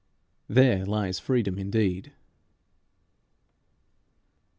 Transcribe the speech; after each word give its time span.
There 0.49 0.83
lies 0.83 1.19
freedom 1.19 1.59
indeed. 1.59 2.11